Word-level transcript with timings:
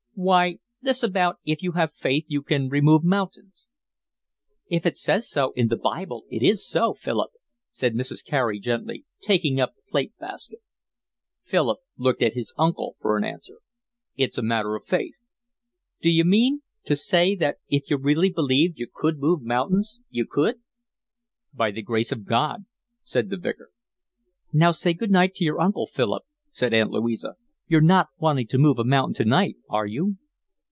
"Why, 0.13 0.59
this 0.83 1.01
about 1.01 1.39
if 1.45 1.63
you 1.63 1.71
have 1.71 1.95
faith 1.95 2.25
you 2.27 2.43
can 2.43 2.69
remove 2.69 3.03
mountains." 3.03 3.67
"If 4.67 4.85
it 4.85 4.95
says 4.95 5.27
so 5.27 5.51
in 5.53 5.69
the 5.69 5.75
Bible 5.77 6.25
it 6.29 6.43
is 6.43 6.67
so, 6.67 6.93
Philip," 6.93 7.31
said 7.71 7.95
Mrs. 7.95 8.23
Carey 8.23 8.59
gently, 8.59 9.05
taking 9.21 9.59
up 9.59 9.73
the 9.75 9.81
plate 9.89 10.13
basket. 10.19 10.59
Philip 11.43 11.79
looked 11.97 12.21
at 12.21 12.35
his 12.35 12.53
uncle 12.55 12.97
for 12.99 13.17
an 13.17 13.23
answer. 13.23 13.55
"It's 14.15 14.37
a 14.37 14.43
matter 14.43 14.75
of 14.75 14.85
faith." 14.85 15.15
"D'you 16.03 16.23
mean 16.25 16.61
to 16.85 16.95
say 16.95 17.33
that 17.37 17.57
if 17.67 17.89
you 17.89 17.97
really 17.97 18.29
believed 18.29 18.77
you 18.77 18.87
could 18.93 19.17
move 19.17 19.41
mountains 19.41 20.01
you 20.11 20.27
could?" 20.29 20.57
"By 21.51 21.71
the 21.71 21.81
grace 21.81 22.11
of 22.11 22.25
God," 22.25 22.65
said 23.03 23.31
the 23.31 23.37
Vicar. 23.37 23.71
"Now, 24.53 24.69
say 24.69 24.93
good 24.93 25.09
night 25.09 25.33
to 25.35 25.43
your 25.45 25.59
uncle, 25.59 25.87
Philip," 25.87 26.21
said 26.51 26.75
Aunt 26.75 26.91
Louisa. 26.91 27.37
"You're 27.67 27.79
not 27.79 28.09
wanting 28.17 28.47
to 28.47 28.57
move 28.57 28.79
a 28.79 28.83
mountain 28.83 29.13
tonight, 29.13 29.55
are 29.69 29.87
you?" 29.87 30.17